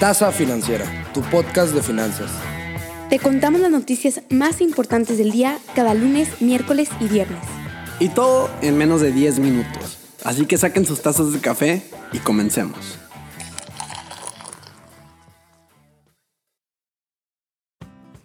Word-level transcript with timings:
Tasa 0.00 0.32
Financiera, 0.32 0.84
tu 1.14 1.22
podcast 1.22 1.72
de 1.72 1.80
finanzas. 1.80 2.28
Te 3.08 3.20
contamos 3.20 3.60
las 3.60 3.70
noticias 3.70 4.22
más 4.28 4.60
importantes 4.60 5.18
del 5.18 5.30
día 5.30 5.58
cada 5.76 5.94
lunes, 5.94 6.42
miércoles 6.42 6.88
y 6.98 7.06
viernes. 7.06 7.38
Y 8.00 8.08
todo 8.08 8.50
en 8.60 8.76
menos 8.76 9.00
de 9.00 9.12
10 9.12 9.38
minutos. 9.38 9.98
Así 10.24 10.46
que 10.46 10.58
saquen 10.58 10.84
sus 10.84 11.00
tazas 11.00 11.32
de 11.32 11.38
café 11.38 11.84
y 12.12 12.18
comencemos. 12.18 12.98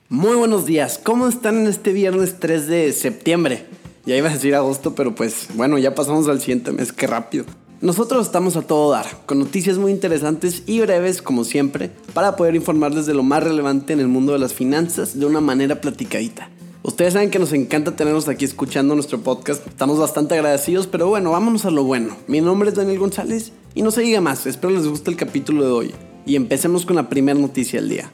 Muy 0.10 0.36
buenos 0.36 0.66
días, 0.66 1.00
¿cómo 1.02 1.28
están 1.28 1.60
en 1.60 1.68
este 1.68 1.94
viernes 1.94 2.40
3 2.40 2.68
de 2.68 2.92
septiembre? 2.94 3.68
Ya 4.08 4.16
iba 4.16 4.28
a 4.28 4.34
decir 4.34 4.56
agosto, 4.56 4.96
pero 4.96 5.14
pues 5.14 5.48
bueno, 5.54 5.78
ya 5.78 5.94
pasamos 5.94 6.28
al 6.30 6.40
siguiente 6.40 6.72
mes, 6.72 6.92
qué 6.92 7.06
rápido. 7.06 7.46
Nosotros 7.82 8.26
estamos 8.26 8.58
a 8.58 8.62
todo 8.62 8.92
dar, 8.92 9.06
con 9.26 9.40
noticias 9.40 9.78
muy 9.78 9.94
interesantes 9.94 10.64
y 10.66 10.82
breves 10.82 11.22
como 11.22 11.46
siempre, 11.46 11.90
para 12.14 12.36
poder 12.36 12.56
informarles 12.56 13.06
de 13.06 13.14
lo 13.14 13.24
más 13.24 13.42
relevante 13.42 13.94
en 13.94 14.02
el 14.02 14.10
mundo 14.10 14.34
de 14.34 14.40
las 14.40 14.54
finanzas 14.54 15.18
de 15.18 15.26
una 15.26 15.40
manera 15.40 15.80
platicadita. 15.80 16.50
Ustedes 16.84 17.14
saben 17.14 17.32
que 17.32 17.40
nos 17.40 17.54
encanta 17.54 17.96
tenerlos 17.96 18.28
aquí 18.28 18.44
escuchando 18.44 18.96
nuestro 18.96 19.22
podcast, 19.22 19.66
estamos 19.66 19.98
bastante 19.98 20.36
agradecidos, 20.36 20.88
pero 20.88 21.08
bueno, 21.08 21.32
vámonos 21.32 21.64
a 21.64 21.72
lo 21.72 21.86
bueno. 21.86 22.18
Mi 22.28 22.42
nombre 22.42 22.68
es 22.68 22.76
Daniel 22.76 23.00
González 23.00 23.54
y 23.74 23.82
no 23.82 23.92
se 23.92 24.02
diga 24.02 24.20
más, 24.20 24.46
espero 24.46 24.74
les 24.74 24.86
guste 24.86 25.10
el 25.10 25.16
capítulo 25.16 25.64
de 25.64 25.72
hoy. 25.72 25.94
Y 26.26 26.36
empecemos 26.36 26.86
con 26.86 26.98
la 26.98 27.08
primera 27.08 27.40
noticia 27.40 27.80
del 27.80 27.88
día. 27.88 28.12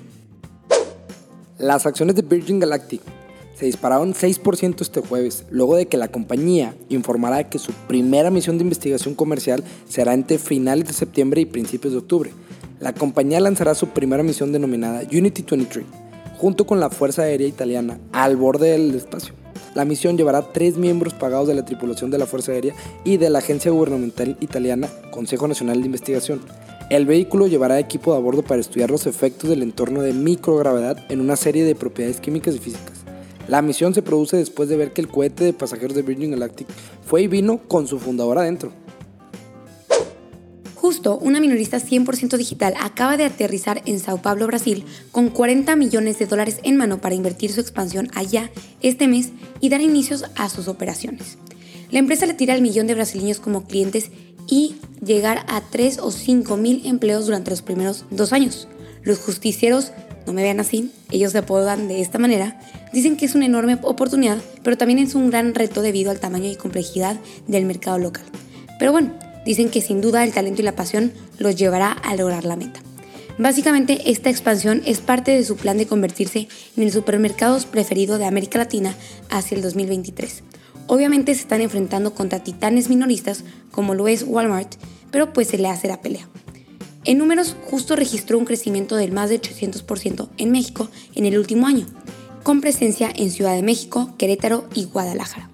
Las 1.58 1.88
acciones 1.88 2.16
de 2.16 2.22
Virgin 2.22 2.60
Galactic 2.60 3.02
se 3.58 3.66
dispararon 3.66 4.14
6% 4.14 4.82
este 4.82 5.02
jueves, 5.02 5.46
luego 5.50 5.76
de 5.76 5.86
que 5.88 5.98
la 5.98 6.10
compañía 6.10 6.76
informara 6.90 7.50
que 7.50 7.60
su 7.60 7.72
primera 7.88 8.30
misión 8.30 8.58
de 8.58 8.64
investigación 8.64 9.16
comercial 9.16 9.64
será 9.88 10.14
entre 10.14 10.38
finales 10.38 10.88
de 10.88 10.94
septiembre 10.94 11.42
y 11.42 11.46
principios 11.46 11.94
de 11.94 12.00
octubre. 12.00 12.32
La 12.80 12.94
compañía 12.94 13.40
lanzará 13.40 13.74
su 13.74 13.88
primera 13.88 14.24
misión 14.24 14.52
denominada 14.52 15.04
Unity 15.12 15.46
23, 15.50 15.86
junto 16.38 16.66
con 16.66 16.80
la 16.80 16.90
Fuerza 16.90 17.24
Aérea 17.24 17.48
Italiana, 17.48 18.00
al 18.12 18.36
borde 18.36 18.72
del 18.72 18.94
espacio. 18.94 19.34
La 19.74 19.86
misión 19.86 20.18
llevará 20.18 20.54
tres 20.54 20.78
miembros 20.78 21.14
pagados 21.14 21.48
de 21.48 21.56
la 21.56 21.66
tripulación 21.66 22.12
de 22.12 22.18
la 22.18 22.26
Fuerza 22.26 22.52
Aérea 22.52 22.74
y 23.04 23.18
de 23.18 23.30
la 23.30 23.40
agencia 23.40 23.72
gubernamental 23.72 24.38
italiana 24.42 24.90
Consejo 25.12 25.48
Nacional 25.48 25.80
de 25.80 25.86
Investigación. 25.86 26.42
El 26.90 27.06
vehículo 27.06 27.48
llevará 27.48 27.80
equipo 27.80 28.12
de 28.12 28.18
a 28.18 28.22
bordo 28.22 28.44
para 28.44 28.62
estudiar 28.62 28.92
los 28.92 29.08
efectos 29.08 29.50
del 29.50 29.64
entorno 29.64 30.02
de 30.02 30.14
microgravedad 30.14 30.98
en 31.10 31.20
una 31.20 31.36
serie 31.36 31.64
de 31.64 31.76
propiedades 31.76 32.20
químicas 32.20 32.56
y 32.56 32.60
físicas. 32.60 33.05
La 33.48 33.62
misión 33.62 33.94
se 33.94 34.02
produce 34.02 34.38
después 34.38 34.70
de 34.70 34.78
ver 34.78 34.94
que 34.94 35.02
el 35.02 35.08
cohete 35.08 35.44
de 35.44 35.54
pasajeros 35.54 35.96
de 35.96 36.02
Virgin 36.02 36.32
Galactic 36.32 36.68
fue 37.06 37.24
y 37.24 37.28
vino 37.28 37.60
con 37.68 37.88
su 37.88 38.00
fundador 38.00 38.38
adentro. 38.38 38.72
Justo, 40.86 41.18
una 41.18 41.40
minorista 41.40 41.80
100% 41.80 42.38
digital 42.38 42.76
acaba 42.80 43.18
de 43.18 43.26
aterrizar 43.26 43.82
en 43.86 44.00
Sao 44.00 44.22
Paulo, 44.22 44.46
Brasil, 44.46 44.86
con 45.12 45.30
40 45.30 45.76
millones 45.76 46.20
de 46.20 46.28
dólares 46.28 46.60
en 46.62 46.78
mano 46.78 47.02
para 47.02 47.16
invertir 47.16 47.52
su 47.52 47.60
expansión 47.60 48.10
allá 48.14 48.52
este 48.82 49.08
mes 49.08 49.32
y 49.60 49.70
dar 49.70 49.82
inicios 49.82 50.26
a 50.36 50.48
sus 50.48 50.68
operaciones. 50.68 51.40
La 51.90 52.00
empresa 52.00 52.28
le 52.28 52.36
tira 52.36 52.54
al 52.54 52.62
millón 52.62 52.86
de 52.86 52.94
brasileños 52.94 53.40
como 53.40 53.66
clientes 53.66 54.12
y 54.48 54.76
llegar 55.04 55.44
a 55.48 55.62
3 55.62 56.00
o 56.00 56.12
5 56.12 56.56
mil 56.58 56.86
empleos 56.86 57.26
durante 57.26 57.50
los 57.50 57.62
primeros 57.62 58.06
dos 58.12 58.32
años. 58.32 58.68
Los 59.02 59.20
justicieros, 59.20 59.92
no 60.26 60.34
me 60.34 60.44
vean 60.44 60.60
así, 60.60 60.92
ellos 61.12 61.32
se 61.32 61.40
apodan 61.40 61.88
de 61.88 62.02
esta 62.02 62.20
manera, 62.20 62.60
dicen 62.94 63.18
que 63.18 63.26
es 63.26 63.36
una 63.36 63.46
enorme 63.46 63.78
oportunidad, 63.82 64.38
pero 64.64 64.78
también 64.78 65.00
es 65.00 65.16
un 65.16 65.30
gran 65.30 65.54
reto 65.54 65.82
debido 65.82 66.12
al 66.12 66.20
tamaño 66.20 66.50
y 66.50 66.56
complejidad 66.56 67.18
del 67.48 67.66
mercado 67.66 67.98
local. 67.98 68.24
Pero 68.80 68.92
bueno, 68.92 69.14
dicen 69.46 69.70
que 69.70 69.82
sin 69.82 70.02
duda 70.02 70.24
el 70.24 70.34
talento 70.34 70.62
y 70.62 70.66
la 70.66 70.76
pasión 70.76 71.14
los 71.38 71.56
llevará 71.56 71.92
a 71.92 72.16
lograr 72.16 72.46
la 72.46 72.56
meta. 72.56 72.82
Básicamente, 73.38 74.10
esta 74.10 74.30
expansión 74.30 74.82
es 74.86 75.00
parte 75.00 75.32
de 75.32 75.44
su 75.44 75.58
plan 75.58 75.78
de 75.78 75.88
convertirse 75.88 76.48
en 76.78 76.84
el 76.84 76.92
supermercado 76.92 77.60
preferido 77.70 78.18
de 78.18 78.26
América 78.26 78.58
Latina 78.58 78.96
hacia 79.30 79.56
el 79.56 79.62
2023. 79.62 80.44
Obviamente 80.88 81.34
se 81.34 81.42
están 81.42 81.62
enfrentando 81.62 82.14
contra 82.14 82.44
titanes 82.44 82.90
minoristas 82.90 83.44
como 83.72 83.94
lo 83.94 84.08
es 84.08 84.24
Walmart, 84.24 84.76
pero 85.12 85.34
pues 85.34 85.50
se 85.50 85.58
le 85.58 85.68
hace 85.68 85.88
la 85.88 86.02
pelea. 86.02 86.30
En 87.06 87.20
números, 87.20 87.56
justo 87.66 87.96
registró 87.96 88.40
un 88.40 88.46
crecimiento 88.46 88.96
del 88.96 89.12
más 89.12 89.30
de 89.30 89.40
800% 89.40 90.28
en 90.38 90.52
México 90.52 90.90
en 91.14 91.26
el 91.26 91.38
último 91.38 91.68
año, 91.68 91.86
con 92.42 92.62
presencia 92.62 93.14
en 93.16 93.30
Ciudad 93.30 93.56
de 93.56 93.62
México, 93.62 94.16
Querétaro 94.18 94.68
y 94.74 94.86
Guadalajara. 94.86 95.52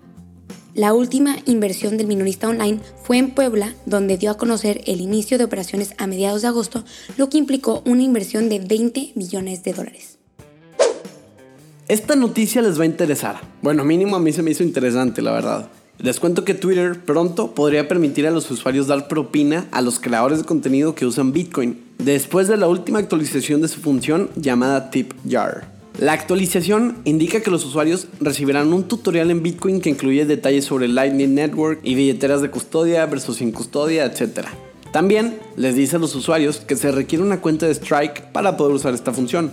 La 0.74 0.94
última 0.94 1.36
inversión 1.46 1.98
del 1.98 2.08
minorista 2.08 2.48
online 2.48 2.80
fue 3.04 3.18
en 3.18 3.32
Puebla, 3.32 3.76
donde 3.86 4.18
dio 4.18 4.32
a 4.32 4.38
conocer 4.38 4.82
el 4.86 5.02
inicio 5.02 5.38
de 5.38 5.44
operaciones 5.44 5.94
a 5.98 6.08
mediados 6.08 6.42
de 6.42 6.48
agosto, 6.48 6.86
lo 7.18 7.28
que 7.28 7.38
implicó 7.38 7.84
una 7.86 8.04
inversión 8.04 8.48
de 8.48 8.60
20 8.60 9.12
millones 9.16 9.62
de 9.64 9.74
dólares. 9.74 10.20
Esta 11.90 12.16
noticia 12.16 12.62
les 12.62 12.80
va 12.80 12.84
a 12.84 12.86
interesar. 12.86 13.42
Bueno, 13.62 13.84
mínimo 13.84 14.16
a 14.16 14.20
mí 14.20 14.32
se 14.32 14.42
me 14.42 14.52
hizo 14.52 14.64
interesante, 14.64 15.22
la 15.22 15.34
verdad. 15.34 15.70
Les 16.02 16.20
cuento 16.20 16.44
que 16.44 16.56
Twitter 16.56 17.00
pronto 17.00 17.54
podría 17.54 17.88
permitir 17.88 18.26
a 18.26 18.32
los 18.32 18.50
usuarios 18.50 18.88
dar 18.88 19.08
propina 19.08 19.68
a 19.72 19.84
los 19.84 20.00
creadores 20.00 20.40
de 20.40 20.46
contenido 20.46 20.96
que 20.96 21.06
usan 21.06 21.32
Bitcoin, 21.32 21.80
después 22.00 22.48
de 22.48 22.58
la 22.58 22.68
última 22.68 22.98
actualización 22.98 23.62
de 23.62 23.68
su 23.68 23.82
función 23.82 24.32
llamada 24.36 24.90
Tip 24.90 25.14
Jar. 25.30 25.72
La 26.00 26.14
actualización 26.14 26.98
indica 27.06 27.42
que 27.42 27.52
los 27.52 27.64
usuarios 27.66 28.08
recibirán 28.20 28.74
un 28.74 28.88
tutorial 28.88 29.30
en 29.30 29.44
Bitcoin 29.44 29.80
que 29.80 29.92
incluye 29.92 30.26
detalles 30.26 30.66
sobre 30.66 30.88
Lightning 30.88 31.36
Network 31.36 31.82
y 31.84 31.94
billeteras 31.94 32.42
de 32.42 32.50
custodia 32.50 33.06
versus 33.06 33.38
sin 33.38 33.52
custodia, 33.52 34.06
etc. 34.06 34.48
También 34.92 35.38
les 35.56 35.76
dice 35.76 35.98
a 35.98 36.00
los 36.00 36.16
usuarios 36.16 36.62
que 36.62 36.78
se 36.78 36.92
requiere 36.92 37.24
una 37.24 37.42
cuenta 37.42 37.68
de 37.68 37.76
Strike 37.76 38.32
para 38.32 38.58
poder 38.58 38.74
usar 38.74 38.96
esta 38.96 39.14
función. 39.14 39.52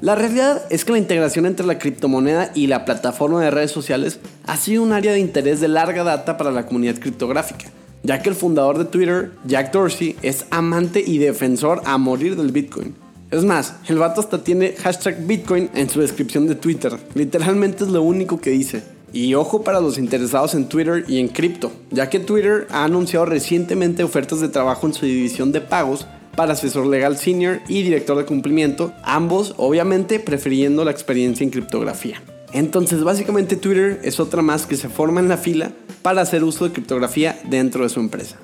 La 0.00 0.14
realidad 0.14 0.62
es 0.70 0.84
que 0.84 0.92
la 0.92 0.98
integración 0.98 1.46
entre 1.46 1.66
la 1.66 1.78
criptomoneda 1.78 2.52
y 2.54 2.66
la 2.66 2.84
plataforma 2.84 3.42
de 3.42 3.50
redes 3.50 3.70
sociales 3.70 4.18
ha 4.46 4.56
sido 4.56 4.82
un 4.82 4.92
área 4.92 5.12
de 5.12 5.20
interés 5.20 5.60
de 5.60 5.68
larga 5.68 6.04
data 6.04 6.36
para 6.36 6.50
la 6.50 6.66
comunidad 6.66 6.98
criptográfica, 6.98 7.66
ya 8.02 8.22
que 8.22 8.28
el 8.28 8.34
fundador 8.34 8.78
de 8.78 8.84
Twitter, 8.84 9.32
Jack 9.46 9.72
Dorsey, 9.72 10.16
es 10.22 10.46
amante 10.50 11.02
y 11.04 11.18
defensor 11.18 11.82
a 11.84 11.98
morir 11.98 12.36
del 12.36 12.52
Bitcoin. 12.52 12.94
Es 13.30 13.44
más, 13.44 13.74
el 13.88 13.98
vato 13.98 14.20
hasta 14.20 14.44
tiene 14.44 14.74
hashtag 14.74 15.26
Bitcoin 15.26 15.70
en 15.74 15.90
su 15.90 16.00
descripción 16.00 16.46
de 16.46 16.54
Twitter. 16.54 16.92
Literalmente 17.14 17.84
es 17.84 17.90
lo 17.90 18.02
único 18.02 18.40
que 18.40 18.50
dice. 18.50 18.84
Y 19.12 19.34
ojo 19.34 19.62
para 19.62 19.80
los 19.80 19.96
interesados 19.96 20.54
en 20.54 20.68
Twitter 20.68 21.04
y 21.08 21.18
en 21.18 21.28
cripto, 21.28 21.72
ya 21.90 22.10
que 22.10 22.18
Twitter 22.18 22.66
ha 22.70 22.84
anunciado 22.84 23.26
recientemente 23.26 24.02
ofertas 24.02 24.40
de 24.40 24.48
trabajo 24.48 24.86
en 24.86 24.94
su 24.94 25.06
división 25.06 25.52
de 25.52 25.60
pagos 25.60 26.06
para 26.36 26.52
asesor 26.52 26.86
legal 26.86 27.16
senior 27.16 27.60
y 27.68 27.82
director 27.82 28.16
de 28.18 28.24
cumplimiento, 28.24 28.92
ambos 29.04 29.54
obviamente 29.56 30.18
prefiriendo 30.18 30.84
la 30.84 30.90
experiencia 30.90 31.44
en 31.44 31.50
criptografía. 31.50 32.20
Entonces 32.54 33.02
básicamente 33.02 33.56
Twitter 33.56 34.00
es 34.04 34.20
otra 34.20 34.40
más 34.40 34.64
que 34.64 34.76
se 34.76 34.88
forma 34.88 35.20
en 35.20 35.28
la 35.28 35.36
fila 35.36 35.72
para 36.02 36.22
hacer 36.22 36.44
uso 36.44 36.64
de 36.64 36.72
criptografía 36.72 37.36
dentro 37.50 37.82
de 37.82 37.88
su 37.88 37.98
empresa. 37.98 38.36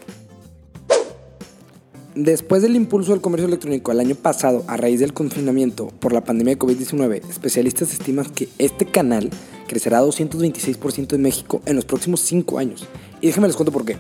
Después 2.17 2.61
del 2.63 2.75
impulso 2.75 3.13
del 3.13 3.21
comercio 3.21 3.47
electrónico 3.47 3.93
el 3.93 4.01
año 4.01 4.17
pasado 4.17 4.65
a 4.67 4.77
raíz 4.77 4.99
del 4.99 5.13
confinamiento 5.13 5.93
por 6.01 6.13
la 6.13 6.25
pandemia 6.25 6.55
de 6.55 6.59
COVID-19, 6.59 7.23
especialistas 7.31 7.93
estiman 7.93 8.27
que 8.27 8.49
este 8.59 8.85
canal 8.85 9.31
crecerá 9.69 10.03
226% 10.03 11.15
en 11.15 11.23
México 11.23 11.63
en 11.65 11.77
los 11.77 11.85
próximos 11.85 12.19
5 12.23 12.59
años. 12.59 12.89
Y 13.21 13.29
déjenme 13.29 13.47
les 13.47 13.57
cuento 13.57 13.71
por 13.71 13.85
qué. 13.85 13.97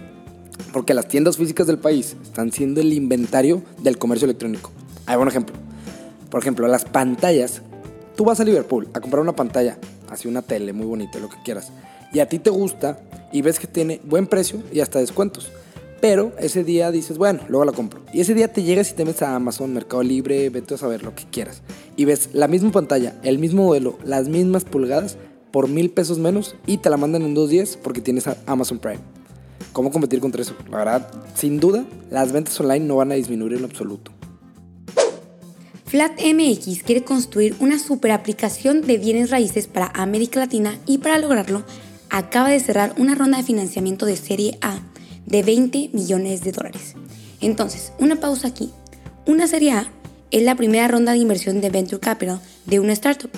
Porque 0.72 0.92
las 0.92 1.06
tiendas 1.06 1.36
físicas 1.36 1.68
del 1.68 1.78
país 1.78 2.16
están 2.20 2.50
siendo 2.50 2.80
el 2.80 2.92
inventario 2.92 3.62
del 3.80 3.96
comercio 3.96 4.24
electrónico. 4.24 4.72
Hay 5.06 5.16
un 5.18 5.28
ejemplo. 5.28 5.54
Por 6.30 6.40
ejemplo, 6.40 6.66
las 6.66 6.84
pantallas. 6.84 7.62
Tú 8.16 8.24
vas 8.24 8.40
a 8.40 8.44
Liverpool 8.44 8.88
a 8.92 9.00
comprar 9.00 9.22
una 9.22 9.36
pantalla, 9.36 9.78
así 10.10 10.28
una 10.28 10.42
tele 10.42 10.72
muy 10.72 10.86
bonita, 10.86 11.18
lo 11.18 11.28
que 11.28 11.36
quieras. 11.44 11.72
Y 12.12 12.20
a 12.20 12.28
ti 12.28 12.38
te 12.38 12.50
gusta 12.50 13.00
y 13.32 13.42
ves 13.42 13.58
que 13.58 13.66
tiene 13.66 14.00
buen 14.04 14.26
precio 14.26 14.62
y 14.72 14.80
hasta 14.80 14.98
descuentos. 14.98 15.50
Pero 16.00 16.32
ese 16.38 16.64
día 16.64 16.90
dices, 16.90 17.18
bueno, 17.18 17.40
luego 17.48 17.64
la 17.64 17.72
compro. 17.72 18.00
Y 18.12 18.20
ese 18.20 18.34
día 18.34 18.52
te 18.52 18.62
llegas 18.62 18.90
y 18.90 18.94
te 18.94 19.04
metes 19.04 19.22
a 19.22 19.34
Amazon, 19.34 19.74
Mercado 19.74 20.02
Libre, 20.02 20.48
vete 20.48 20.74
a 20.74 20.78
saber 20.78 21.02
lo 21.02 21.14
que 21.14 21.24
quieras. 21.24 21.62
Y 21.96 22.06
ves 22.06 22.30
la 22.32 22.48
misma 22.48 22.72
pantalla, 22.72 23.14
el 23.22 23.38
mismo 23.38 23.64
modelo, 23.64 23.98
las 24.04 24.28
mismas 24.28 24.64
pulgadas 24.64 25.18
por 25.50 25.68
mil 25.68 25.90
pesos 25.90 26.18
menos 26.18 26.54
y 26.66 26.78
te 26.78 26.90
la 26.90 26.96
mandan 26.96 27.22
en 27.22 27.34
dos 27.34 27.50
días 27.50 27.78
porque 27.80 28.00
tienes 28.00 28.24
Amazon 28.46 28.78
Prime. 28.78 29.00
¿Cómo 29.72 29.90
competir 29.92 30.20
contra 30.20 30.42
eso? 30.42 30.54
La 30.70 30.78
verdad, 30.78 31.10
sin 31.34 31.60
duda, 31.60 31.84
las 32.10 32.32
ventas 32.32 32.58
online 32.60 32.86
no 32.86 32.96
van 32.96 33.12
a 33.12 33.16
disminuir 33.16 33.54
en 33.54 33.64
absoluto. 33.64 34.10
FlatMX 35.90 36.84
quiere 36.84 37.02
construir 37.02 37.56
una 37.58 37.76
super 37.76 38.12
aplicación 38.12 38.80
de 38.80 38.96
bienes 38.96 39.28
raíces 39.30 39.66
para 39.66 39.90
América 39.92 40.38
Latina 40.38 40.78
y 40.86 40.98
para 40.98 41.18
lograrlo 41.18 41.64
acaba 42.10 42.50
de 42.50 42.60
cerrar 42.60 42.94
una 42.96 43.16
ronda 43.16 43.38
de 43.38 43.42
financiamiento 43.42 44.06
de 44.06 44.16
serie 44.16 44.56
A 44.60 44.78
de 45.26 45.42
20 45.42 45.90
millones 45.92 46.44
de 46.44 46.52
dólares. 46.52 46.94
Entonces, 47.40 47.92
una 47.98 48.20
pausa 48.20 48.46
aquí. 48.46 48.70
Una 49.26 49.48
serie 49.48 49.72
A 49.72 49.90
es 50.30 50.44
la 50.44 50.54
primera 50.54 50.86
ronda 50.86 51.10
de 51.10 51.18
inversión 51.18 51.60
de 51.60 51.70
Venture 51.70 51.98
Capital 51.98 52.40
de 52.66 52.78
una 52.78 52.92
startup, 52.92 53.32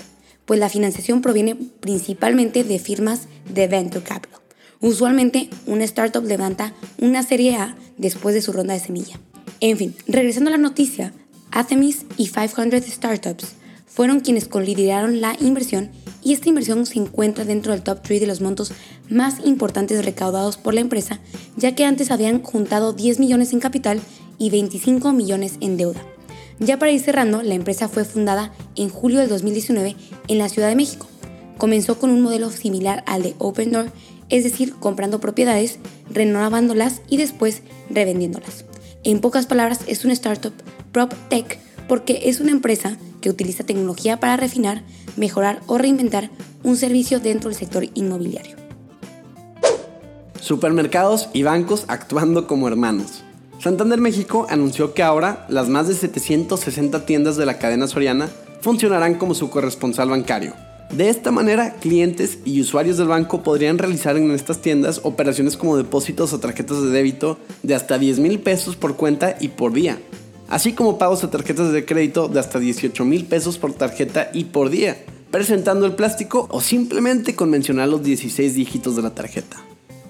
pues 0.44 0.60
la 0.60 0.68
financiación 0.68 1.22
proviene 1.22 1.54
principalmente 1.54 2.64
de 2.64 2.78
firmas 2.78 3.28
de 3.50 3.66
Venture 3.66 4.04
Capital. 4.04 4.40
Usualmente, 4.82 5.48
una 5.64 5.84
startup 5.84 6.26
levanta 6.26 6.74
una 6.98 7.22
serie 7.22 7.56
A 7.56 7.76
después 7.96 8.34
de 8.34 8.42
su 8.42 8.52
ronda 8.52 8.74
de 8.74 8.80
semilla. 8.80 9.18
En 9.60 9.78
fin, 9.78 9.94
regresando 10.06 10.48
a 10.48 10.52
la 10.52 10.58
noticia, 10.58 11.14
Athemis 11.52 12.06
y 12.16 12.28
500 12.28 12.82
Startups 12.82 13.52
fueron 13.86 14.20
quienes 14.20 14.48
colideraron 14.48 15.20
la 15.20 15.36
inversión 15.38 15.90
y 16.22 16.32
esta 16.32 16.48
inversión 16.48 16.86
se 16.86 16.98
encuentra 16.98 17.44
dentro 17.44 17.72
del 17.72 17.82
top 17.82 18.00
3 18.02 18.20
de 18.20 18.26
los 18.26 18.40
montos 18.40 18.72
más 19.10 19.44
importantes 19.44 20.02
recaudados 20.02 20.56
por 20.56 20.72
la 20.72 20.80
empresa, 20.80 21.20
ya 21.56 21.74
que 21.74 21.84
antes 21.84 22.10
habían 22.10 22.42
juntado 22.42 22.94
10 22.94 23.20
millones 23.20 23.52
en 23.52 23.60
capital 23.60 24.00
y 24.38 24.48
25 24.48 25.12
millones 25.12 25.58
en 25.60 25.76
deuda. 25.76 26.00
Ya 26.58 26.78
para 26.78 26.92
ir 26.92 27.00
cerrando, 27.00 27.42
la 27.42 27.54
empresa 27.54 27.88
fue 27.88 28.04
fundada 28.04 28.52
en 28.76 28.88
julio 28.88 29.20
del 29.20 29.28
2019 29.28 29.94
en 30.28 30.38
la 30.38 30.48
Ciudad 30.48 30.68
de 30.68 30.76
México. 30.76 31.06
Comenzó 31.58 31.98
con 31.98 32.10
un 32.10 32.22
modelo 32.22 32.50
similar 32.50 33.04
al 33.06 33.22
de 33.22 33.34
Open 33.38 33.72
Door, 33.72 33.92
es 34.30 34.44
decir, 34.44 34.74
comprando 34.76 35.20
propiedades, 35.20 35.78
renovándolas 36.08 37.02
y 37.10 37.18
después 37.18 37.62
revendiéndolas. 37.90 38.64
En 39.04 39.20
pocas 39.20 39.46
palabras, 39.46 39.80
es 39.86 40.04
una 40.04 40.14
startup 40.14 40.54
prop 40.92 41.12
tech 41.28 41.58
porque 41.88 42.22
es 42.24 42.40
una 42.40 42.52
empresa 42.52 42.96
que 43.20 43.30
utiliza 43.30 43.64
tecnología 43.64 44.20
para 44.20 44.36
refinar, 44.36 44.82
mejorar 45.16 45.60
o 45.66 45.78
reinventar 45.78 46.30
un 46.62 46.76
servicio 46.76 47.20
dentro 47.20 47.50
del 47.50 47.58
sector 47.58 47.86
inmobiliario. 47.94 48.56
Supermercados 50.40 51.28
y 51.32 51.42
bancos 51.42 51.84
actuando 51.88 52.46
como 52.46 52.68
hermanos. 52.68 53.22
Santander 53.58 54.00
México 54.00 54.46
anunció 54.50 54.92
que 54.92 55.02
ahora 55.04 55.46
las 55.48 55.68
más 55.68 55.86
de 55.86 55.94
760 55.94 57.06
tiendas 57.06 57.36
de 57.36 57.46
la 57.46 57.58
cadena 57.58 57.86
soriana 57.86 58.28
funcionarán 58.60 59.14
como 59.14 59.34
su 59.34 59.50
corresponsal 59.50 60.10
bancario. 60.10 60.54
De 60.92 61.08
esta 61.08 61.30
manera, 61.30 61.74
clientes 61.74 62.38
y 62.44 62.60
usuarios 62.60 62.98
del 62.98 63.08
banco 63.08 63.42
podrían 63.42 63.78
realizar 63.78 64.16
en 64.16 64.30
estas 64.32 64.60
tiendas 64.60 65.00
operaciones 65.04 65.56
como 65.56 65.76
depósitos 65.76 66.32
o 66.32 66.40
tarjetas 66.40 66.82
de 66.82 66.90
débito 66.90 67.38
de 67.62 67.74
hasta 67.74 67.98
10 67.98 68.18
mil 68.18 68.40
pesos 68.40 68.76
por 68.76 68.96
cuenta 68.96 69.36
y 69.40 69.48
por 69.48 69.72
día, 69.72 69.98
así 70.52 70.74
como 70.74 70.98
pagos 70.98 71.24
a 71.24 71.30
tarjetas 71.30 71.72
de 71.72 71.86
crédito 71.86 72.28
de 72.28 72.38
hasta 72.38 72.58
18 72.58 73.06
mil 73.06 73.24
pesos 73.24 73.56
por 73.56 73.72
tarjeta 73.72 74.30
y 74.34 74.44
por 74.44 74.68
día, 74.68 74.98
presentando 75.30 75.86
el 75.86 75.94
plástico 75.94 76.46
o 76.50 76.60
simplemente 76.60 77.34
con 77.34 77.48
mencionar 77.48 77.88
los 77.88 78.02
16 78.02 78.54
dígitos 78.54 78.94
de 78.94 79.02
la 79.02 79.14
tarjeta. 79.14 79.56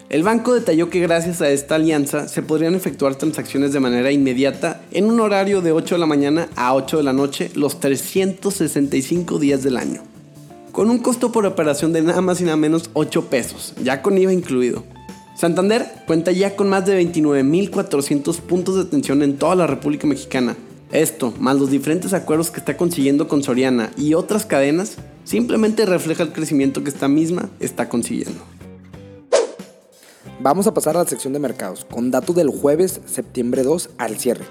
El 0.09 0.25
banco 0.25 0.53
detalló 0.53 0.91
que 0.91 0.99
gracias 0.99 1.41
a 1.41 1.49
esta 1.49 1.77
alianza 1.77 2.27
se 2.27 2.43
podrían 2.43 2.75
efectuar 2.75 3.15
transacciones 3.15 3.73
de 3.73 3.79
manera 3.79 4.11
inmediata 4.11 4.83
en 4.91 5.05
un 5.07 5.21
horario 5.21 5.63
de 5.63 5.71
8 5.71 5.95
de 5.95 6.01
la 6.01 6.07
mañana 6.07 6.49
a 6.57 6.75
8 6.75 6.97
de 6.97 7.03
la 7.05 7.13
noche 7.13 7.53
los 7.55 7.79
365 7.79 9.39
días 9.39 9.63
del 9.63 9.77
año, 9.77 10.03
con 10.73 10.91
un 10.91 10.99
costo 10.99 11.31
por 11.31 11.47
operación 11.47 11.93
de 11.93 12.03
nada 12.03 12.21
más 12.21 12.41
y 12.41 12.45
nada 12.45 12.57
menos 12.57 12.91
8 12.95 13.27
pesos, 13.27 13.75
ya 13.81 14.03
con 14.03 14.19
IVA 14.19 14.33
incluido. 14.33 14.83
Santander 15.35 15.87
cuenta 16.07 16.31
ya 16.31 16.57
con 16.57 16.69
más 16.69 16.87
de 16.87 17.01
29.400 17.03 18.41
puntos 18.41 18.77
de 18.77 18.83
atención 18.83 19.23
en 19.23 19.37
toda 19.37 19.55
la 19.55 19.67
República 19.67 20.07
Mexicana. 20.07 20.57
Esto, 20.93 21.33
más 21.39 21.57
los 21.57 21.71
diferentes 21.71 22.13
acuerdos 22.13 22.51
que 22.51 22.61
está 22.61 22.77
consiguiendo 22.77 23.27
con 23.27 23.43
Soriana 23.43 23.91
y 23.97 24.15
otras 24.15 24.45
cadenas, 24.45 24.97
simplemente 25.25 25.87
refleja 25.87 26.23
el 26.23 26.33
crecimiento 26.33 26.85
que 26.85 26.91
esta 26.91 27.09
misma 27.09 27.49
está 27.61 27.89
consiguiendo. 27.89 28.41
Vamos 30.41 30.67
a 30.67 30.75
pasar 30.75 30.97
a 30.97 31.03
la 31.03 31.09
sección 31.09 31.33
de 31.33 31.39
mercados, 31.39 31.87
con 31.87 32.11
datos 32.11 32.37
del 32.37 32.49
jueves 32.49 33.01
septiembre 33.07 33.63
2 33.63 33.91
al 33.97 34.19
cierre. 34.19 34.45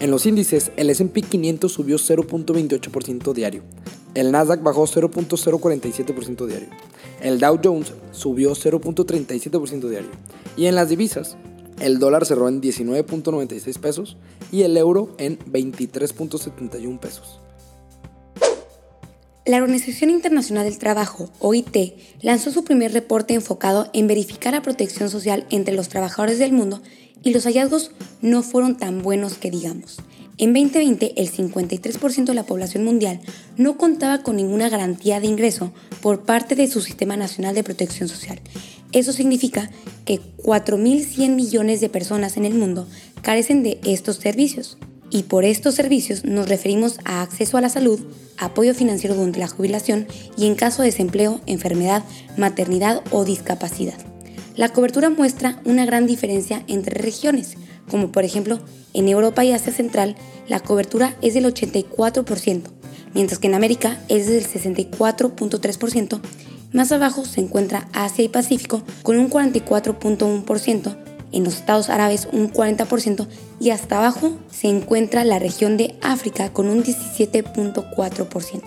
En 0.00 0.10
los 0.10 0.26
índices, 0.26 0.70
el 0.76 0.90
SP 0.90 1.22
500 1.22 1.72
subió 1.72 1.96
0.28% 1.96 3.32
diario, 3.32 3.62
el 4.16 4.32
Nasdaq 4.32 4.62
bajó 4.62 4.84
0.047% 4.84 6.46
diario, 6.46 6.68
el 7.20 7.38
Dow 7.40 7.58
Jones 7.62 7.92
subió 8.12 8.52
0.37% 8.52 9.88
diario. 9.88 10.10
Y 10.56 10.66
en 10.66 10.74
las 10.74 10.88
divisas, 10.88 11.36
el 11.80 11.98
dólar 11.98 12.24
cerró 12.24 12.48
en 12.48 12.60
19.96 12.60 13.78
pesos 13.78 14.16
y 14.50 14.62
el 14.62 14.76
euro 14.76 15.14
en 15.18 15.38
23.71 15.38 16.98
pesos. 16.98 17.40
La 19.44 19.58
Organización 19.58 20.10
Internacional 20.10 20.64
del 20.64 20.78
Trabajo, 20.78 21.30
OIT, 21.38 21.94
lanzó 22.20 22.50
su 22.50 22.64
primer 22.64 22.92
reporte 22.92 23.34
enfocado 23.34 23.88
en 23.92 24.08
verificar 24.08 24.54
la 24.54 24.62
protección 24.62 25.08
social 25.08 25.46
entre 25.50 25.74
los 25.74 25.88
trabajadores 25.88 26.40
del 26.40 26.52
mundo 26.52 26.82
y 27.22 27.32
los 27.32 27.44
hallazgos 27.44 27.92
no 28.22 28.42
fueron 28.42 28.76
tan 28.76 29.02
buenos 29.02 29.34
que 29.34 29.50
digamos. 29.50 29.98
En 30.38 30.52
2020, 30.52 31.14
el 31.16 31.32
53% 31.32 32.26
de 32.26 32.34
la 32.34 32.44
población 32.44 32.84
mundial 32.84 33.20
no 33.56 33.78
contaba 33.78 34.22
con 34.22 34.36
ninguna 34.36 34.68
garantía 34.68 35.18
de 35.18 35.28
ingreso 35.28 35.72
por 36.02 36.24
parte 36.24 36.54
de 36.54 36.66
su 36.66 36.82
Sistema 36.82 37.16
Nacional 37.16 37.54
de 37.54 37.64
Protección 37.64 38.06
Social. 38.06 38.38
Eso 38.92 39.14
significa 39.14 39.70
que 40.04 40.20
4.100 40.36 41.30
millones 41.34 41.80
de 41.80 41.88
personas 41.88 42.36
en 42.36 42.44
el 42.44 42.52
mundo 42.52 42.86
carecen 43.22 43.62
de 43.62 43.80
estos 43.84 44.16
servicios. 44.16 44.76
Y 45.08 45.22
por 45.22 45.44
estos 45.44 45.74
servicios 45.74 46.24
nos 46.24 46.48
referimos 46.48 46.98
a 47.04 47.22
acceso 47.22 47.56
a 47.56 47.62
la 47.62 47.70
salud, 47.70 48.00
apoyo 48.36 48.74
financiero 48.74 49.14
durante 49.14 49.38
la 49.38 49.48
jubilación 49.48 50.06
y 50.36 50.46
en 50.46 50.54
caso 50.54 50.82
de 50.82 50.88
desempleo, 50.88 51.40
enfermedad, 51.46 52.04
maternidad 52.36 53.02
o 53.10 53.24
discapacidad. 53.24 53.96
La 54.54 54.68
cobertura 54.68 55.08
muestra 55.08 55.60
una 55.64 55.86
gran 55.86 56.06
diferencia 56.06 56.62
entre 56.66 57.00
regiones 57.00 57.56
como 57.90 58.12
por 58.12 58.24
ejemplo 58.24 58.58
en 58.94 59.08
Europa 59.08 59.44
y 59.44 59.52
Asia 59.52 59.72
Central, 59.72 60.16
la 60.48 60.60
cobertura 60.60 61.16
es 61.22 61.34
del 61.34 61.44
84%, 61.44 62.62
mientras 63.14 63.38
que 63.38 63.46
en 63.48 63.54
América 63.54 64.00
es 64.08 64.26
del 64.26 64.46
64.3%. 64.46 66.20
Más 66.72 66.92
abajo 66.92 67.24
se 67.24 67.40
encuentra 67.40 67.88
Asia 67.92 68.24
y 68.24 68.28
Pacífico 68.28 68.82
con 69.02 69.18
un 69.18 69.30
44.1%, 69.30 70.96
en 71.32 71.44
los 71.44 71.56
Estados 71.56 71.90
Árabes 71.90 72.28
un 72.32 72.52
40% 72.52 73.26
y 73.60 73.70
hasta 73.70 73.98
abajo 73.98 74.38
se 74.50 74.68
encuentra 74.68 75.24
la 75.24 75.38
región 75.38 75.76
de 75.76 75.96
África 76.00 76.52
con 76.52 76.68
un 76.68 76.82
17.4%. 76.82 78.62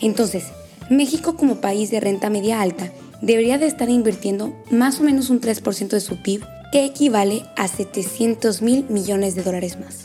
Entonces, 0.00 0.44
México 0.90 1.36
como 1.36 1.60
país 1.60 1.90
de 1.90 2.00
renta 2.00 2.30
media 2.30 2.60
alta 2.62 2.90
debería 3.20 3.58
de 3.58 3.66
estar 3.66 3.90
invirtiendo 3.90 4.56
más 4.70 5.00
o 5.00 5.02
menos 5.02 5.28
un 5.28 5.40
3% 5.40 5.88
de 5.88 6.00
su 6.00 6.22
PIB 6.22 6.44
que 6.72 6.84
equivale 6.84 7.44
a 7.56 7.66
700 7.68 8.62
mil 8.62 8.84
millones 8.88 9.34
de 9.34 9.42
dólares 9.42 9.78
más. 9.78 10.00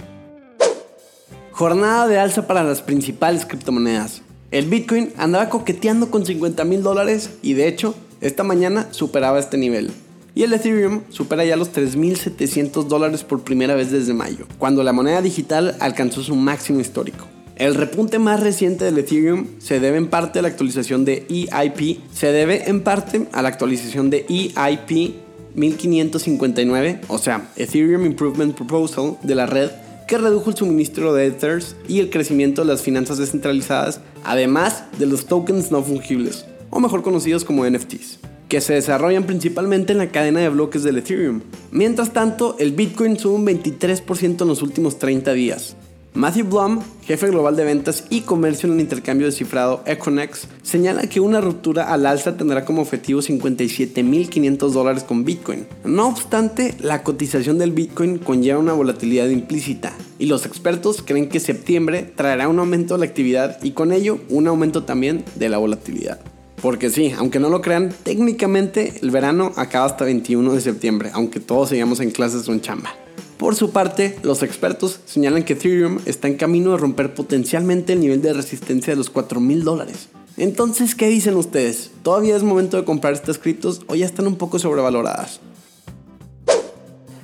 Jornada 1.52 2.08
de 2.08 2.18
alza 2.18 2.48
para 2.48 2.64
las 2.64 2.82
principales 2.82 3.46
criptomonedas. 3.46 4.22
El 4.52 4.68
Bitcoin 4.68 5.12
andaba 5.18 5.50
coqueteando 5.50 6.10
con 6.10 6.26
50 6.26 6.64
mil 6.64 6.84
dólares 6.84 7.32
y 7.42 7.54
de 7.54 7.68
hecho, 7.68 7.96
esta 8.22 8.44
mañana 8.44 8.88
superaba 8.92 9.40
este 9.40 9.58
nivel. 9.58 9.92
Y 10.36 10.44
el 10.44 10.54
Ethereum 10.54 11.02
supera 11.10 11.46
ya 11.46 11.56
los 11.56 11.72
3.700 11.74 12.86
dólares 12.86 13.24
por 13.24 13.44
primera 13.44 13.76
vez 13.76 13.92
desde 13.92 14.14
mayo, 14.14 14.48
cuando 14.58 14.84
la 14.84 14.94
moneda 14.94 15.22
digital 15.22 15.76
alcanzó 15.80 16.24
su 16.24 16.36
máximo 16.36 16.80
histórico. 16.80 17.28
El 17.56 17.76
repunte 17.76 18.18
más 18.18 18.40
reciente 18.40 18.86
del 18.86 18.98
Ethereum 18.98 19.46
se 19.60 19.80
debe 19.80 19.98
en 19.98 20.08
parte 20.08 20.40
a 20.40 20.42
la 20.42 20.48
actualización 20.48 21.06
de 21.06 21.28
EIP, 21.30 22.00
se 22.12 22.32
debe 22.32 22.68
en 22.68 22.82
parte 22.82 23.28
a 23.32 23.44
la 23.44 23.50
actualización 23.50 24.10
de 24.10 24.26
EIP 24.28 25.23
1559, 25.56 27.02
o 27.08 27.18
sea, 27.18 27.50
Ethereum 27.56 28.06
Improvement 28.06 28.56
Proposal 28.56 29.18
de 29.24 29.36
la 29.36 29.46
red, 29.46 29.70
que 30.08 30.18
redujo 30.18 30.50
el 30.50 30.58
suministro 30.58 31.14
de 31.14 31.28
Ethers 31.28 31.76
y 31.88 32.00
el 32.00 32.10
crecimiento 32.10 32.62
de 32.62 32.68
las 32.68 32.82
finanzas 32.82 33.18
descentralizadas, 33.18 34.02
además 34.24 34.84
de 35.00 35.06
los 35.06 35.26
tokens 35.26 35.72
no 35.72 35.84
fungibles, 35.84 36.46
o 36.70 36.80
mejor 36.80 37.04
conocidos 37.04 37.46
como 37.46 37.70
NFTs, 37.70 38.20
que 38.50 38.62
se 38.62 38.74
desarrollan 38.74 39.26
principalmente 39.26 39.94
en 39.94 40.00
la 40.00 40.12
cadena 40.12 40.42
de 40.42 40.50
bloques 40.50 40.84
del 40.84 40.98
Ethereum. 40.98 41.42
Mientras 41.72 42.14
tanto, 42.14 42.56
el 42.60 42.74
Bitcoin 42.74 43.18
sube 43.18 43.36
un 43.36 43.46
23% 43.46 44.42
en 44.42 44.48
los 44.48 44.62
últimos 44.62 45.00
30 45.00 45.34
días, 45.34 45.76
Matthew 46.16 46.46
Blum, 46.46 46.80
jefe 47.02 47.28
global 47.28 47.56
de 47.56 47.64
ventas 47.64 48.06
y 48.12 48.22
comercio 48.22 48.68
en 48.68 48.76
el 48.76 48.82
intercambio 48.82 49.26
descifrado 49.26 49.82
Econex, 49.88 50.48
señala 50.62 51.08
que 51.08 51.20
una 51.20 51.42
ruptura 51.42 51.92
al 51.92 52.06
alza 52.06 52.38
tendrá 52.38 52.66
como 52.66 52.84
objetivo 52.84 53.20
57.500 53.20 54.70
dólares 54.70 55.04
con 55.04 55.26
Bitcoin. 55.26 55.66
No 55.84 56.08
obstante, 56.08 56.76
la 56.80 57.02
cotización 57.02 57.58
del 57.58 57.72
Bitcoin 57.72 58.20
conlleva 58.20 58.60
una 58.60 58.74
volatilidad 58.74 59.28
implícita 59.30 59.92
y 60.20 60.28
los 60.28 60.46
expertos 60.46 61.02
creen 61.02 61.30
que 61.30 61.40
septiembre 61.40 62.04
traerá 62.16 62.48
un 62.48 62.60
aumento 62.60 62.94
de 62.94 63.00
la 63.00 63.06
actividad 63.06 63.58
y 63.64 63.72
con 63.72 63.92
ello 63.92 64.20
un 64.30 64.48
aumento 64.48 64.84
también 64.84 65.26
de 65.34 65.50
la 65.50 65.58
volatilidad. 65.58 66.20
Porque 66.62 66.92
sí, 66.92 67.12
aunque 67.18 67.40
no 67.40 67.50
lo 67.50 67.62
crean, 67.62 67.92
técnicamente 68.04 68.94
el 69.02 69.10
verano 69.10 69.52
acaba 69.56 69.86
hasta 69.86 70.06
21 70.06 70.54
de 70.54 70.62
septiembre, 70.62 71.10
aunque 71.12 71.40
todos 71.40 71.70
sigamos 71.70 72.00
en 72.02 72.12
clases 72.12 72.48
o 72.48 72.54
en 72.54 72.62
chamba. 72.62 72.94
Por 73.38 73.56
su 73.56 73.72
parte, 73.72 74.18
los 74.24 74.44
expertos 74.44 75.00
señalan 75.06 75.44
que 75.44 75.54
Ethereum 75.54 76.00
está 76.06 76.28
en 76.28 76.36
camino 76.36 76.74
a 76.74 76.78
romper 76.78 77.14
potencialmente 77.14 77.94
el 77.94 78.00
nivel 78.00 78.22
de 78.22 78.34
resistencia 78.34 78.94
de 78.94 78.98
los 78.98 79.10
4 79.10 79.40
mil 79.40 79.64
dólares. 79.64 80.10
Entonces, 80.38 80.96
¿qué 80.96 81.08
dicen 81.10 81.36
ustedes? 81.36 81.92
¿Todavía 82.04 82.36
es 82.36 82.44
momento 82.44 82.78
de 82.78 82.86
comprar 82.86 83.14
estas 83.14 83.38
criptos 83.38 83.82
o 83.88 83.96
ya 83.96 84.06
están 84.06 84.28
un 84.28 84.36
poco 84.36 84.60
sobrevaloradas? 84.60 85.42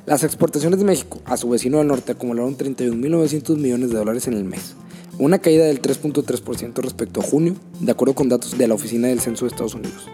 Las 0.06 0.24
exportaciones 0.24 0.80
de 0.80 0.86
México 0.86 1.20
a 1.26 1.38
su 1.38 1.50
vecino 1.50 1.78
del 1.78 1.88
norte 1.88 2.12
acumularon 2.12 2.58
31.900 2.58 3.58
millones 3.58 3.92
de 3.92 3.98
dólares 3.98 4.28
en 4.28 4.34
el 4.34 4.44
mes, 4.44 4.76
una 5.20 5.40
caída 5.40 5.66
del 5.66 5.82
3.3% 5.82 6.82
respecto 6.82 7.20
a 7.20 7.24
junio, 7.24 7.56
de 7.80 7.92
acuerdo 7.92 8.16
con 8.16 8.28
datos 8.28 8.58
de 8.58 8.68
la 8.68 8.74
Oficina 8.74 9.08
del 9.08 9.20
Censo 9.20 9.46
de 9.46 9.52
Estados 9.52 9.76
Unidos. 9.76 10.08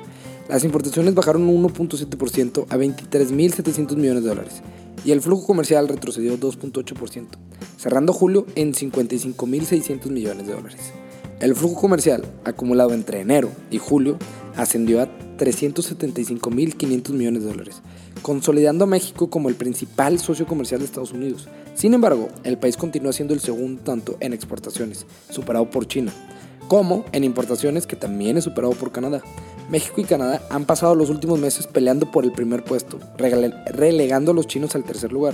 Las 0.50 0.64
importaciones 0.64 1.16
bajaron 1.16 1.48
un 1.48 1.64
1.7% 1.64 2.66
a 2.70 2.78
23.700 2.78 3.96
millones 3.96 4.24
de 4.24 4.30
dólares 4.30 4.62
y 5.06 5.12
el 5.12 5.22
flujo 5.22 5.46
comercial 5.46 5.88
retrocedió 5.88 6.38
2.8%, 6.38 7.28
cerrando 7.78 8.12
julio 8.12 8.46
en 8.56 8.74
55.600 8.74 10.10
millones 10.10 10.48
de 10.48 10.54
dólares. 10.54 10.94
El 11.40 11.56
flujo 11.56 11.80
comercial 11.80 12.26
acumulado 12.44 12.94
entre 12.94 13.20
enero 13.20 13.52
y 13.70 13.78
julio 13.78 14.18
ascendió 14.56 15.02
a 15.02 15.10
375.500 15.38 17.10
millones 17.12 17.44
de 17.44 17.50
dólares, 17.50 17.82
consolidando 18.22 18.86
a 18.86 18.88
México 18.88 19.30
como 19.30 19.50
el 19.50 19.56
principal 19.56 20.18
socio 20.18 20.48
comercial 20.48 20.80
de 20.80 20.86
Estados 20.88 21.12
Unidos. 21.12 21.48
Sin 21.76 21.94
embargo, 21.94 22.30
el 22.44 22.58
país 22.58 22.78
continúa 22.78 23.14
siendo 23.14 23.34
el 23.34 23.42
segundo 23.42 23.82
tanto 23.84 24.18
en 24.22 24.34
exportaciones, 24.34 25.06
superado 25.30 25.70
por 25.70 25.88
China, 25.88 26.14
como 26.68 27.06
en 27.12 27.24
importaciones 27.24 27.88
que 27.88 27.96
también 27.96 28.38
es 28.38 28.44
superado 28.44 28.74
por 28.74 28.92
Canadá. 28.92 29.22
México 29.70 30.00
y 30.00 30.04
Canadá 30.04 30.42
han 30.50 30.66
pasado 30.66 30.96
los 30.96 31.10
últimos 31.10 31.40
meses 31.40 31.68
peleando 31.68 32.12
por 32.12 32.24
el 32.24 32.32
primer 32.32 32.64
puesto, 32.64 33.00
relegando 33.18 34.32
a 34.32 34.34
los 34.34 34.48
chinos 34.48 34.76
al 34.76 34.84
tercer 34.84 35.12
lugar. 35.12 35.34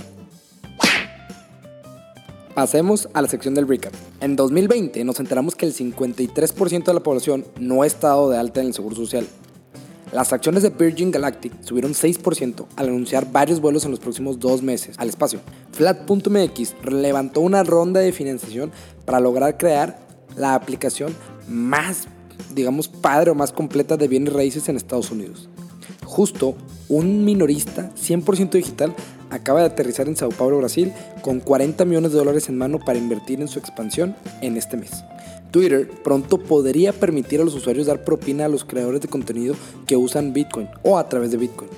Pasemos 2.54 3.08
a 3.14 3.22
la 3.22 3.28
sección 3.28 3.54
del 3.54 3.66
recap. 3.66 3.94
En 4.20 4.36
2020 4.36 5.04
nos 5.04 5.20
enteramos 5.20 5.54
que 5.54 5.64
el 5.64 5.74
53% 5.74 6.84
de 6.84 6.94
la 6.94 7.00
población 7.00 7.46
no 7.58 7.82
ha 7.82 7.86
estado 7.86 8.28
de 8.28 8.36
alta 8.36 8.60
en 8.60 8.66
el 8.68 8.74
Seguro 8.74 8.94
Social. 8.94 9.26
Las 10.12 10.34
acciones 10.34 10.62
de 10.62 10.68
Virgin 10.68 11.10
Galactic 11.10 11.54
subieron 11.62 11.94
6% 11.94 12.66
al 12.76 12.88
anunciar 12.88 13.32
varios 13.32 13.60
vuelos 13.62 13.86
en 13.86 13.92
los 13.92 14.00
próximos 14.00 14.38
dos 14.38 14.62
meses 14.62 14.98
al 14.98 15.08
espacio. 15.08 15.40
Flat.mx 15.72 16.74
levantó 16.84 17.40
una 17.40 17.64
ronda 17.64 18.00
de 18.00 18.12
financiación 18.12 18.70
para 19.06 19.20
lograr 19.20 19.56
crear 19.56 20.11
la 20.36 20.54
aplicación 20.54 21.14
más 21.48 22.06
digamos, 22.54 22.88
padre 22.88 23.30
o 23.30 23.34
más 23.34 23.52
completa 23.52 23.96
de 23.96 24.08
bienes 24.08 24.32
raíces 24.32 24.68
en 24.68 24.76
Estados 24.76 25.10
Unidos. 25.10 25.48
Justo 26.04 26.54
un 26.88 27.24
minorista 27.24 27.90
100% 27.94 28.50
digital 28.50 28.94
acaba 29.30 29.60
de 29.60 29.66
aterrizar 29.66 30.08
en 30.08 30.16
Sao 30.16 30.30
Paulo, 30.30 30.58
Brasil, 30.58 30.92
con 31.22 31.40
40 31.40 31.84
millones 31.84 32.12
de 32.12 32.18
dólares 32.18 32.48
en 32.48 32.58
mano 32.58 32.78
para 32.78 32.98
invertir 32.98 33.40
en 33.40 33.48
su 33.48 33.58
expansión 33.58 34.14
en 34.42 34.56
este 34.56 34.76
mes. 34.76 35.04
Twitter 35.50 35.88
pronto 36.02 36.38
podría 36.38 36.92
permitir 36.92 37.40
a 37.40 37.44
los 37.44 37.54
usuarios 37.54 37.86
dar 37.86 38.04
propina 38.04 38.46
a 38.46 38.48
los 38.48 38.64
creadores 38.64 39.00
de 39.00 39.08
contenido 39.08 39.54
que 39.86 39.96
usan 39.96 40.32
Bitcoin 40.32 40.68
o 40.82 40.98
a 40.98 41.08
través 41.08 41.30
de 41.30 41.36
Bitcoin. 41.36 41.70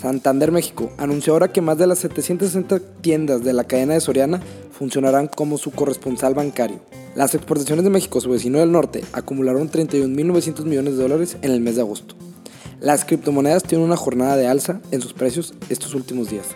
Santander 0.00 0.52
México 0.52 0.92
anunció 0.98 1.32
ahora 1.32 1.48
que 1.48 1.60
más 1.60 1.78
de 1.78 1.86
las 1.86 2.00
760 2.00 2.78
tiendas 3.00 3.42
de 3.42 3.52
la 3.52 3.64
cadena 3.64 3.94
de 3.94 4.00
Soriana 4.00 4.40
funcionarán 4.76 5.28
como 5.28 5.56
su 5.56 5.70
corresponsal 5.70 6.34
bancario. 6.34 6.80
Las 7.14 7.34
exportaciones 7.34 7.84
de 7.84 7.90
México, 7.90 8.20
su 8.20 8.28
vecino 8.28 8.58
del 8.58 8.72
norte, 8.72 9.04
acumularon 9.12 9.70
31.900 9.70 10.64
millones 10.64 10.96
de 10.96 11.02
dólares 11.02 11.36
en 11.42 11.52
el 11.52 11.60
mes 11.60 11.76
de 11.76 11.82
agosto. 11.82 12.16
Las 12.80 13.04
criptomonedas 13.04 13.62
tienen 13.62 13.86
una 13.86 13.96
jornada 13.96 14.36
de 14.36 14.48
alza 14.48 14.80
en 14.90 15.00
sus 15.00 15.12
precios 15.12 15.54
estos 15.68 15.94
últimos 15.94 16.28
días. 16.28 16.48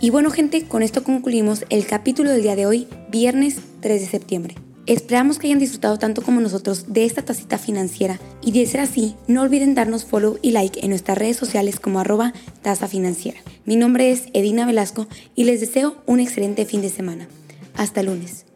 Y 0.00 0.10
bueno 0.10 0.30
gente, 0.30 0.66
con 0.66 0.82
esto 0.82 1.04
concluimos 1.04 1.64
el 1.68 1.86
capítulo 1.86 2.30
del 2.30 2.42
día 2.42 2.56
de 2.56 2.66
hoy, 2.66 2.88
viernes 3.10 3.58
3 3.80 4.00
de 4.00 4.06
septiembre. 4.06 4.54
Esperamos 4.86 5.38
que 5.38 5.46
hayan 5.46 5.58
disfrutado 5.58 5.98
tanto 5.98 6.22
como 6.22 6.40
nosotros 6.40 6.92
de 6.92 7.04
esta 7.04 7.22
tacita 7.22 7.58
financiera 7.58 8.18
y 8.42 8.50
de 8.52 8.66
ser 8.66 8.80
así, 8.80 9.14
no 9.28 9.42
olviden 9.42 9.74
darnos 9.74 10.04
follow 10.04 10.38
y 10.42 10.50
like 10.50 10.80
en 10.82 10.90
nuestras 10.90 11.16
redes 11.18 11.36
sociales 11.36 11.78
como 11.78 12.00
arroba 12.00 12.32
tasa 12.62 12.88
financiera. 12.88 13.38
Mi 13.70 13.76
nombre 13.76 14.10
es 14.10 14.24
Edina 14.32 14.66
Velasco 14.66 15.06
y 15.36 15.44
les 15.44 15.60
deseo 15.60 15.94
un 16.06 16.18
excelente 16.18 16.66
fin 16.66 16.82
de 16.82 16.88
semana. 16.88 17.28
Hasta 17.76 18.02
lunes. 18.02 18.49